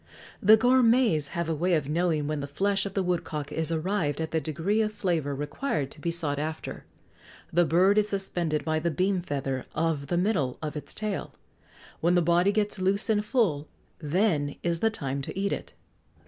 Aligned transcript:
The 0.41 0.57
gourmets 0.57 1.27
have 1.37 1.47
a 1.47 1.53
way 1.53 1.75
of 1.75 1.87
knowing 1.87 2.25
when 2.25 2.39
the 2.39 2.47
flesh 2.47 2.87
of 2.87 2.95
the 2.95 3.03
woodcock 3.03 3.51
is 3.51 3.71
arrived 3.71 4.19
at 4.19 4.31
the 4.31 4.41
degree 4.41 4.81
of 4.81 4.91
flavour 4.91 5.35
required 5.35 5.91
to 5.91 6.01
be 6.01 6.09
sought 6.09 6.39
after: 6.39 6.85
the 7.53 7.65
bird 7.65 7.99
is 7.99 8.09
suspended 8.09 8.65
by 8.65 8.79
the 8.79 8.89
beam 8.89 9.21
feather 9.21 9.63
of 9.75 10.07
the 10.07 10.17
middle 10.17 10.57
of 10.59 10.75
its 10.75 10.95
tail; 10.95 11.35
when 11.99 12.15
the 12.15 12.21
body 12.23 12.51
gets 12.51 12.79
loose 12.79 13.11
and 13.11 13.23
full, 13.23 13.67
then 13.99 14.55
is 14.63 14.79
the 14.79 14.89
time 14.89 15.21
to 15.21 15.37
eat 15.39 15.53
it. 15.53 15.73